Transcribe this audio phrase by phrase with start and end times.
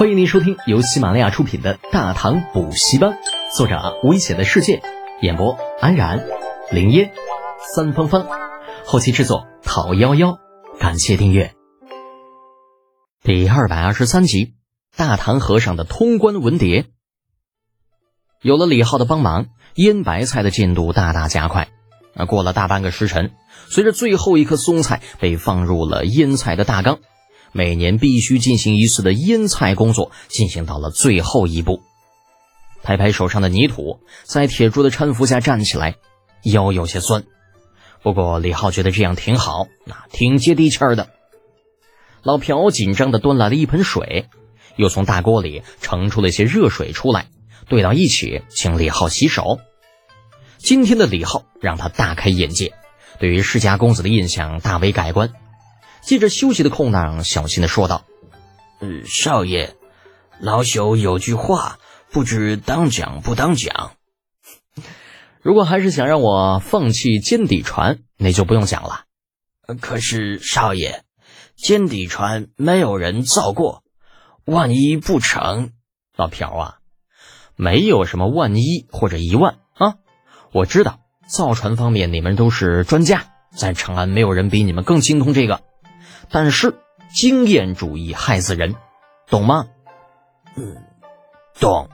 [0.00, 3.10] 欢迎您收听由喜马拉雅出品的《大唐补习班》，
[3.54, 4.80] 作者危险的世界，
[5.20, 6.26] 演播安然、
[6.70, 7.12] 林烟、
[7.74, 8.26] 三芳芳，
[8.86, 10.38] 后期制作讨幺幺，
[10.78, 11.52] 感谢订阅。
[13.22, 14.54] 第二百二十三集，
[14.96, 16.86] 大唐和尚的通关文牒。
[18.40, 21.68] 有了李浩的帮忙，腌白菜的进度大大加快。
[22.14, 23.32] 啊，过了大半个时辰，
[23.68, 27.00] 随着最后一颗松菜被放入了腌菜的大缸。
[27.52, 31.82] 每年必须进行一次的腌菜工作进行到了最后一步。
[32.82, 35.96] 拍拍手上的泥土，在铁柱的搀扶下站起来，
[36.44, 37.24] 腰有些酸。
[38.02, 41.10] 不过李浩觉得这样挺好，那挺接地气儿的。
[42.22, 44.26] 老朴紧张地端来了一盆水，
[44.76, 47.28] 又从大锅里盛出了些热水出来，
[47.68, 49.58] 兑到一起，请李浩洗手。
[50.56, 52.72] 今天的李浩让他大开眼界，
[53.18, 55.32] 对于世家公子的印象大为改观。
[56.02, 58.04] 借着休息的空档，小心的说道
[58.80, 59.74] ：“呃，少爷，
[60.40, 61.78] 老朽有句话，
[62.10, 63.92] 不知当讲不当讲。
[65.42, 69.04] 如果还是想让我放弃尖底船，那就不用讲了。
[69.80, 71.02] 可是少爷，
[71.56, 73.82] 尖底船没有人造过，
[74.44, 75.70] 万一不成，
[76.16, 76.74] 老朴啊，
[77.56, 79.94] 没有什么万一或者一万啊。
[80.52, 83.26] 我知道造船方面你们都是专家，
[83.56, 85.62] 在长安没有人比你们更精通这个。”
[86.30, 86.78] 但是
[87.12, 88.76] 经验主义害死人，
[89.28, 89.66] 懂吗？
[90.56, 90.76] 嗯，
[91.58, 91.88] 懂。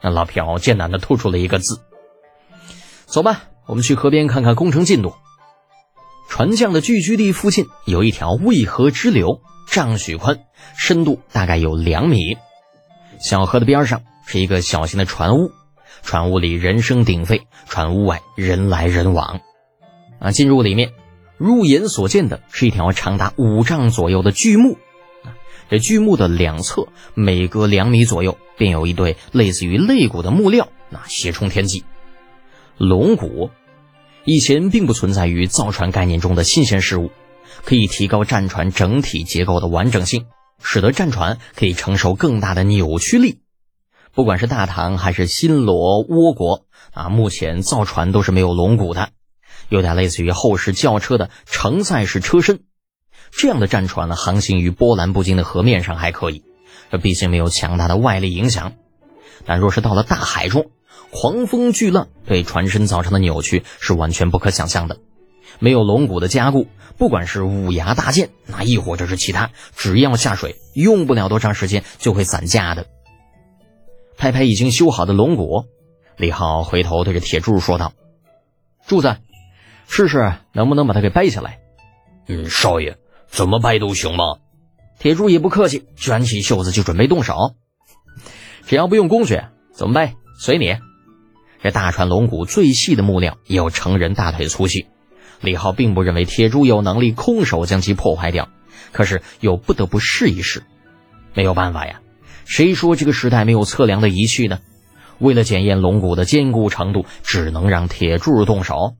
[0.00, 1.82] 那老朴艰难的吐出了一个字。
[3.06, 5.14] 走吧，我们去河边看看工程进度。
[6.28, 10.40] 船匠的聚居地附近有一条渭河支流，丈许宽，
[10.76, 12.36] 深度大概有两米。
[13.20, 15.52] 小河的边上是一个小型的船坞，
[16.02, 19.40] 船坞里人声鼎沸，船坞外人来人往。
[20.18, 20.90] 啊，进入里面。
[21.44, 24.78] 入眼所见的是一条长达五丈左右的巨木，
[25.68, 31.84] 这巨木的两侧每隔两米左右便有一对类似于肋骨的木料，那斜冲天际。
[32.78, 33.50] 龙骨
[34.24, 37.10] 以前并不存在于造船概念中的新鲜事物，
[37.62, 40.24] 可以提高战船整体结构的完整性，
[40.62, 43.40] 使得战船可以承受更大的扭曲力。
[44.14, 46.64] 不管是大唐还是新罗倭国
[46.94, 49.10] 啊，目前造船都是没有龙骨的。
[49.68, 52.60] 有点类似于后世轿车的承载式车身，
[53.30, 56.44] 这样的战船呢，航行于波澜不惊的河面上还可以，
[56.90, 58.74] 这毕竟没有强大的外力影响。
[59.46, 60.70] 但若是到了大海中，
[61.10, 64.98] 狂风巨浪对船身造成的扭曲是完全不可想象的。
[65.58, 66.66] 没有龙骨的加固，
[66.96, 72.86] 不管是五牙大舰，那亦或者是其他，只要下水，用不了多长时间就会散架的。
[74.16, 75.64] 拍拍已经修好的龙骨，
[76.16, 77.92] 李浩回头对着铁柱说道
[78.86, 79.16] ：“柱子。”
[79.88, 81.60] 试试能不能把它给掰下来？
[82.26, 82.96] 嗯，少爷，
[83.26, 84.24] 怎么掰都行吗？
[84.98, 87.54] 铁柱也不客气，卷起袖子就准备动手。
[88.66, 89.40] 只要不用工具，
[89.72, 90.76] 怎么掰随你。
[91.62, 94.86] 这大船龙骨最细的木料也有成人大腿粗细。
[95.40, 98.48] 李浩并不认为铁柱有能力空手将其破坏掉，
[98.92, 100.62] 可是又不得不试一试。
[101.34, 102.00] 没有办法呀，
[102.44, 104.60] 谁说这个时代没有测量的仪器呢？
[105.18, 108.96] 为了检验龙骨的坚固程度，只能让铁柱动手。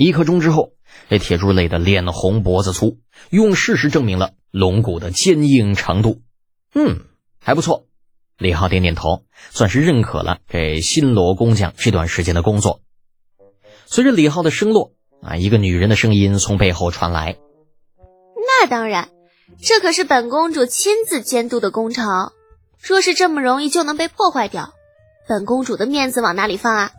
[0.00, 0.72] 一刻钟之后，
[1.10, 6.22] 这铁柱累得脸红脖子粗，用事实证明了龙骨的坚硬程度。
[6.74, 7.00] 嗯，
[7.38, 7.84] 还不错。
[8.38, 12.80] 李浩点点头，算是认可了这新罗工匠这段时间的工作。
[13.84, 17.36] 随着李浩的声落，啊，一个女人的声音从背后传来
[18.40, 19.10] ：“那当然，
[19.60, 22.06] 这可是本公主亲自监督的工程。
[22.82, 24.72] 若是这么容易就能被破坏掉，
[25.28, 26.92] 本公主的面子往哪里放啊？”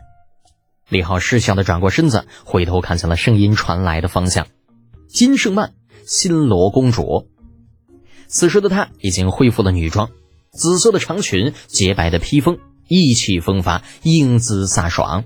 [0.92, 4.46] 李浩失笑的转过身子，回头看向了声音传来的方向。
[5.08, 5.72] 金圣曼，
[6.04, 7.30] 新罗公主。
[8.26, 10.10] 此时的她已经恢复了女装，
[10.50, 12.58] 紫色的长裙，洁白的披风，
[12.88, 15.24] 意气风发，英姿飒爽。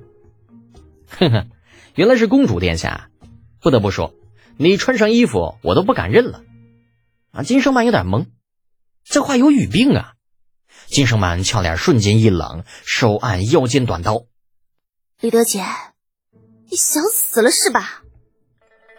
[1.09, 1.47] 呵呵，
[1.97, 3.11] 原来是公主殿下。
[3.61, 4.15] 不得不说，
[4.57, 6.45] 你穿上衣服，我都不敢认了。
[7.33, 8.27] 啊，金圣曼有点懵，
[9.03, 10.13] 这话有语病啊！
[10.87, 14.27] 金圣曼俏脸瞬间一冷，手按腰间短刀。
[15.19, 15.65] 李德姐，
[16.71, 18.03] 你想死了是吧？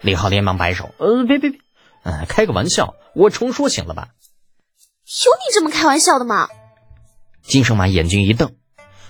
[0.01, 1.59] 李浩连忙摆手：“呃，别别别，
[2.03, 4.09] 嗯，开个玩笑，我重说行了吧？
[5.05, 6.49] 有你这么开玩笑的吗？”
[7.45, 8.55] 金生满眼睛一瞪，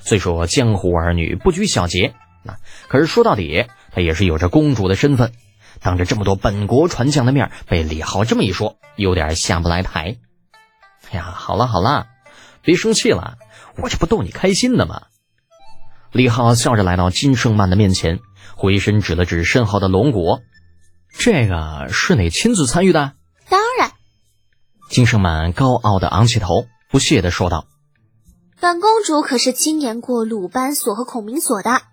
[0.01, 2.13] 虽说江湖儿女不拘小节，
[2.45, 2.59] 啊
[2.89, 5.31] 可是说到底，她也是有着公主的身份。
[5.80, 10.18] 当着这么多本国船匠的面，被李浩这么一说，有点下不来台。
[11.10, 12.07] 哎呀，好了好了，
[12.62, 13.38] 别生气了，
[13.77, 15.03] 我这不逗你开心的吗？
[16.17, 18.21] 李浩笑着来到金圣曼的面前，
[18.55, 20.39] 回身指了指身后的龙骨
[21.15, 23.11] ：“这个是你亲自参与的
[23.47, 23.91] ？”“当然。”
[24.89, 27.67] 金圣曼高傲的昂起头，不屑地说道
[28.59, 31.83] ：“本公主可是经年过鲁班锁和孔明锁的，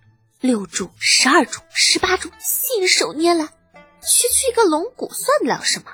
[0.40, 5.84] 六柱、十二柱、十八柱信手拈来，区区一个龙骨算得了什么？”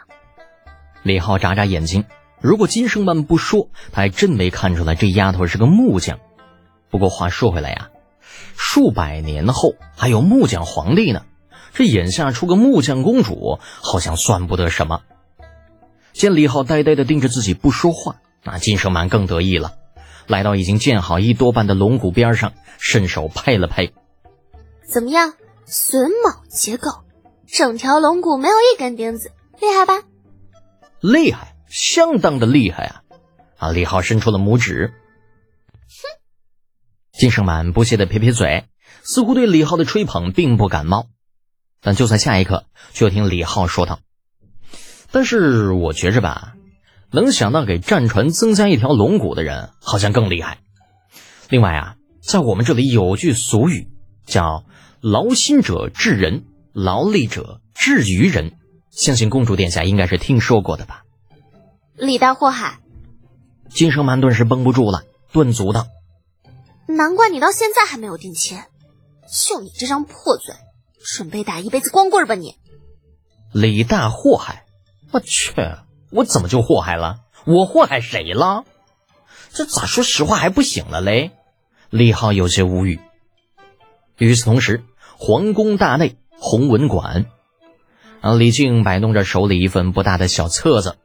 [1.03, 2.05] 李浩眨眨眼睛，
[2.41, 6.21] 如果金圣曼不说，他还真没看出来这丫头是个木匠。
[6.91, 7.91] 不过话说回来呀，
[8.63, 11.23] 数百年后还有木匠皇帝呢，
[11.73, 15.01] 这眼下出个木匠公主，好像算不得什么。
[16.13, 19.73] 见李浩呆呆的盯着自己不说话，那金蛇蛮更得意了，
[20.27, 23.91] 来到已经建好一多半的龙骨边上，伸手拍了拍
[24.87, 25.33] ：“怎么样，
[25.67, 26.91] 榫卯结构，
[27.49, 30.07] 整条龙骨没有一根钉子，厉害吧？”
[31.01, 33.03] 厉害，相当的厉害啊！
[33.57, 34.93] 啊，李浩伸出了拇指。
[37.21, 38.65] 哼，金生满不屑的撇撇嘴，
[39.03, 41.09] 似乎对李浩的吹捧并不感冒。
[41.83, 42.65] 但就在下一刻，
[42.95, 44.01] 却听李浩说道
[45.13, 46.55] ：“但是我觉着吧，
[47.11, 50.61] 能想到给战船增加一条龙骨的人，好像更厉害。
[51.51, 53.89] 另外啊，在我们这里有句俗语，
[54.25, 54.65] 叫
[55.03, 58.53] ‘劳心者治人，劳力者治于人’。”
[58.91, 61.03] 相信公主殿下应该是听说过的吧？
[61.97, 62.81] 李大祸害，
[63.69, 65.87] 金生满顿时绷不住了，顿足道
[66.97, 68.59] ：“难怪你到现在还没有定亲，
[69.33, 70.55] 就你这张破嘴，
[71.05, 72.57] 准备打一辈子光棍吧你！”
[73.53, 74.65] 李大祸害，
[75.11, 75.53] 我去，
[76.11, 77.21] 我怎么就祸害了？
[77.47, 78.65] 我祸害谁了？
[79.53, 81.33] 这咋说实话还不行了嘞？
[81.91, 83.01] 李浩有些无语。
[84.19, 84.85] 与此同时，
[85.19, 87.27] 皇宫大内，弘文馆。
[88.21, 90.99] 啊，李靖摆弄着手里一份不大的小册子，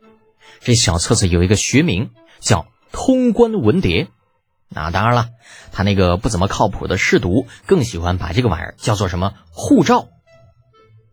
[0.59, 2.59] 这小册子有一个学名叫
[2.91, 4.05] 《通关文牒》。
[4.75, 5.29] 啊当然了，
[5.71, 10.09] 他那个不怎么靠谱的侍读更喜欢把这个玩意儿叫做什么护照。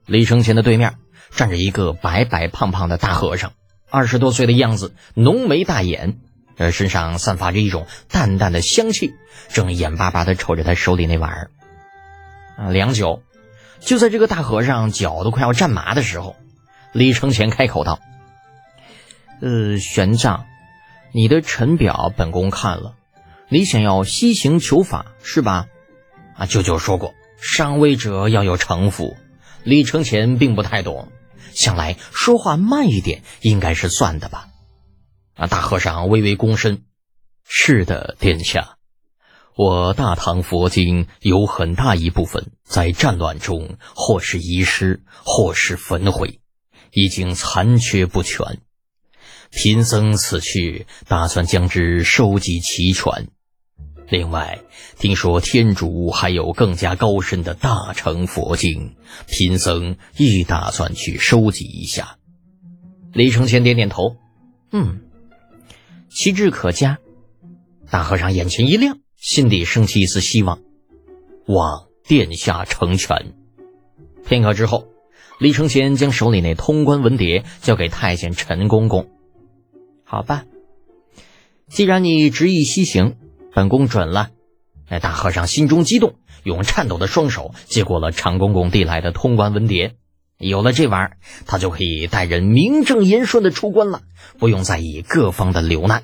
[0.05, 0.97] 李承前的对面
[1.31, 3.53] 站着一个白白胖胖的大和尚，
[3.89, 6.19] 二十多岁的样子，浓眉大眼，
[6.59, 9.15] 呃，身上散发着一种淡淡的香气，
[9.49, 11.51] 正眼巴巴地瞅着他手里那玩意儿。
[12.59, 13.23] 啊，良久。
[13.81, 16.37] 就在这个大和尚脚都快要站麻的时候，
[16.93, 17.99] 李承前开口道
[19.43, 20.43] ：“呃，玄奘，
[21.13, 22.95] 你的臣表本宫看了，
[23.53, 25.67] 你想要西行求法是吧？
[26.37, 29.19] 啊，舅舅说过，上位者要有城府。
[29.63, 31.13] 李承前并不太懂，
[31.53, 34.49] 想来说话慢一点应该是算的吧？”
[35.37, 36.85] 啊，大和尚微微躬身
[37.47, 38.79] ：“是的，殿下。”
[39.55, 46.41] 我大唐佛经有很大一部分在战乱中或是遗失，或是焚毁，
[46.91, 48.63] 已经残缺不全。
[49.51, 53.29] 贫僧此去打算将之收集齐全。
[54.09, 54.61] 另外，
[54.99, 58.97] 听说天竺还有更加高深的大乘佛经，
[59.27, 62.19] 贫僧亦打算去收集一下。
[63.13, 64.17] 李承前点点头，
[64.73, 65.01] 嗯，
[66.11, 66.99] 其志可嘉。
[67.91, 68.99] 大和尚眼前一亮。
[69.17, 70.59] 心底升起一丝希望，
[71.47, 73.35] 望殿下成全。
[74.27, 74.89] 片刻之后，
[75.39, 79.09] 李承乾将手里那通关文牒交给太监陈公公。
[80.03, 80.45] 好吧，
[81.69, 83.15] 既然你执意西行，
[83.55, 84.31] 本宫准了。
[84.89, 89.93] 那大和尚心中激动，用颤抖的双手接过了常公公递来的通关文牒。
[90.39, 91.17] 有了这玩意儿，
[91.47, 94.03] 他就可以带人名正言顺的出关了，
[94.39, 96.03] 不用在意各方的流难。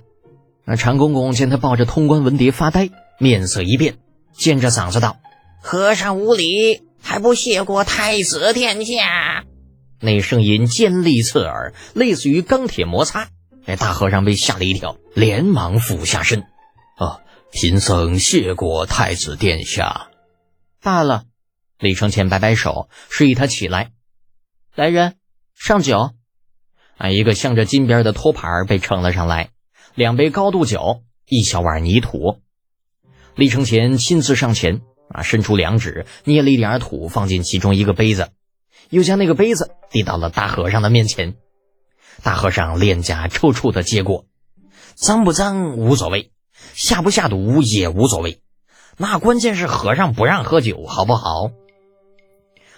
[0.64, 2.90] 那常公公见他抱着通关文牒发呆。
[3.18, 3.96] 面色一变，
[4.32, 5.16] 尖着嗓子道
[5.60, 9.44] ：“和尚无礼，还不谢过太子殿下！”
[10.00, 13.28] 那声音尖利刺耳，类似于钢铁摩擦。
[13.64, 16.44] 那大和尚被吓了一跳，连忙俯下身
[16.96, 17.18] ：“啊，
[17.50, 20.08] 贫僧谢过太子殿下。”
[20.82, 21.24] 罢了。
[21.78, 23.92] 李承前摆摆手，示意他起来。
[24.74, 25.16] 来人，
[25.54, 26.10] 上酒。
[26.96, 29.50] 啊，一个镶着金边的托盘被盛了上来，
[29.94, 32.40] 两杯高度酒，一小碗泥土。
[33.36, 38.30] 李承前亲自上前，啊，伸出两指捏了一点土，放进其中一个杯子，
[38.90, 41.36] 又将那个杯子递到了大和尚的面前。
[42.24, 44.26] 大和尚脸颊抽搐的接过，
[44.96, 46.32] 脏不脏无所谓，
[46.74, 48.40] 下不下毒也无所谓，
[48.96, 51.50] 那关键是和尚不让喝酒，好不好？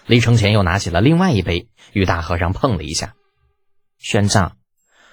[0.05, 3.15] 李承前又拿起了另外一杯，与大和尚碰了一下。
[3.97, 4.53] 玄奘，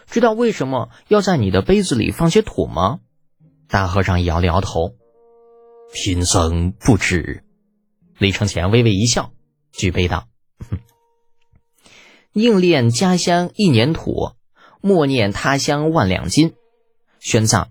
[0.06, 3.00] 知道为什么要在你的杯子里放些土吗？
[3.68, 4.94] 大和尚摇了摇头。
[5.92, 7.44] 贫僧不知，
[8.18, 9.32] 李承前微微一笑，
[9.72, 10.28] 举杯道
[10.70, 10.78] ：“哼
[12.32, 14.32] 应恋家乡一年土，
[14.80, 16.54] 莫念他乡万两金。
[17.20, 17.68] 玄奘，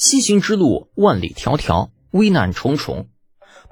[0.00, 3.10] 西行之路万里迢迢，危难重重，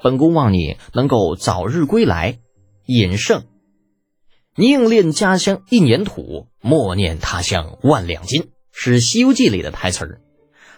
[0.02, 2.38] 本宫望你能够早日归来，
[2.84, 3.46] 饮胜。
[4.54, 10.20] 宁恋家乡一年土，莫念他乡万两金，是《西游记》里的台词儿。”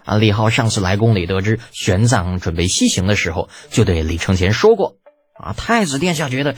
[0.06, 4.98] 啊，李浩上次来宫里得知玄奘准备西行的时候，就对李承乾说过
[5.34, 6.54] ：“啊，太子殿下觉得，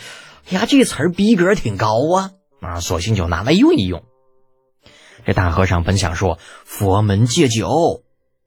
[0.50, 4.04] 呀，这词儿逼格挺高啊，啊，索性就拿来用一用。”
[5.24, 8.02] 这大和尚本想说“佛门戒酒”，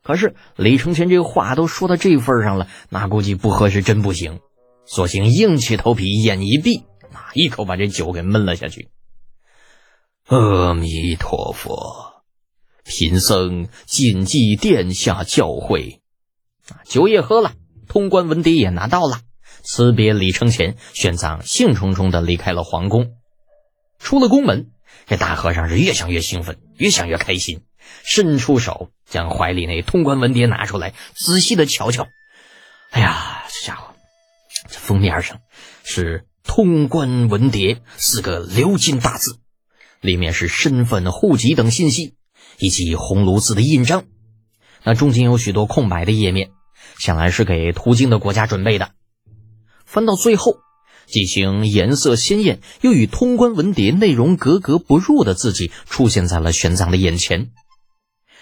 [0.06, 4.40] 可是李承乾这话都说到这份上了，那估计不喝是真不行，
[4.86, 8.90] 索性硬起头皮，眼一闭，啊，一口把这酒给闷了下去。
[10.28, 12.24] 阿弥陀佛。
[12.84, 15.98] 贫僧谨记殿下教诲，
[16.70, 17.54] 啊，酒也喝了，
[17.88, 19.22] 通关文牒也拿到了，
[19.64, 23.16] 辞别李承乾，玄奘兴冲冲的离开了皇宫。
[23.98, 24.70] 出了宫门，
[25.08, 27.64] 这大和尚是越想越兴奋，越想越开心，
[28.04, 32.08] 伸出手将怀里那通关文牒拿出来，仔细的瞧瞧。
[32.92, 33.94] 哎呀，这家伙，
[34.70, 35.40] 这封面上
[35.84, 39.40] 是“通关文牒”四个鎏金大字，
[40.02, 42.16] 里面是身份、户籍等信息。
[42.58, 44.06] 以及红炉字的印章，
[44.82, 46.52] 那中间有许多空白的页面，
[46.98, 48.92] 想来是给途经的国家准备的。
[49.86, 50.60] 翻到最后，
[51.06, 57.52] 几行颜色鲜艳又与通关文牒内容格格不入的字迹出现在了玄奘的眼前。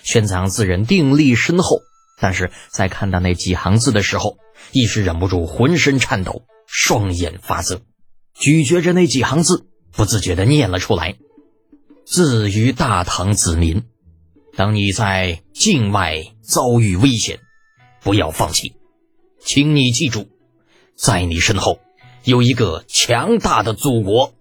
[0.04, 1.80] 玄奘自认定力深厚，
[2.20, 4.38] 但是在看到那几行字的时候，
[4.72, 7.82] 一时忍不住浑身颤抖，双眼发涩，
[8.36, 11.16] 咀嚼着那几行字，不自觉地念了出来
[12.06, 13.84] ：“自于大唐子民。”
[14.56, 17.40] 当你在境外遭遇危险，
[18.02, 18.76] 不要放弃，
[19.40, 20.28] 请你记住，
[20.96, 21.80] 在你身后
[22.24, 24.36] 有一个强大的祖国。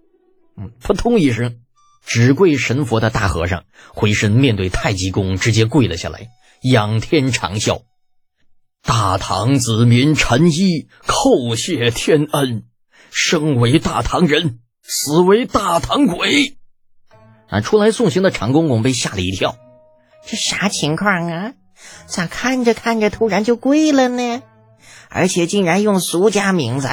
[0.55, 1.61] 嗯，扑通一声，
[2.05, 6.27] 只跪神佛的大和尚回身面对太极宫，直接跪了下来，
[6.61, 7.83] 仰天长啸
[8.83, 12.63] ：“大唐子民陈一叩谢天恩，
[13.11, 16.57] 生为大唐人，死为大唐鬼。”
[17.49, 19.55] 啊，出来送行的长公公被吓了一跳。
[20.25, 21.53] 这啥情况啊？
[22.05, 24.41] 咋看着看着突然就跪了呢？
[25.09, 26.89] 而且竟然用俗家名字，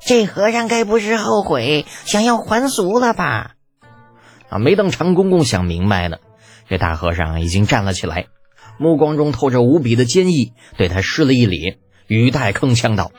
[0.00, 3.53] 这和尚该不是后悔想要还俗了吧？
[4.54, 4.58] 啊！
[4.58, 6.18] 没等常公公想明白呢，
[6.68, 8.28] 这大和尚已经站了起来，
[8.78, 13.10] 目光中透着无比的坚毅，对他施了一礼，语带铿锵道：“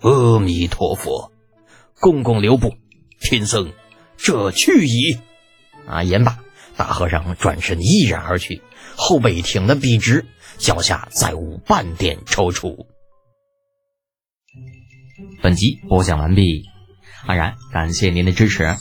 [0.00, 1.30] 阿弥陀佛，
[2.00, 2.74] 公公留步，
[3.20, 3.72] 贫僧
[4.16, 5.18] 这去矣。”
[5.86, 6.02] 啊！
[6.02, 6.38] 言罢。
[6.76, 8.60] 大和尚转身毅然而去，
[8.96, 10.26] 后背挺得笔直，
[10.58, 12.84] 脚下再无半点踌躇。
[15.42, 16.64] 本集播讲完毕，
[17.24, 18.76] 安然感谢您的支持。